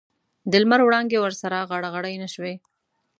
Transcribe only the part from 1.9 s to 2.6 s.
غړۍ نه شوې.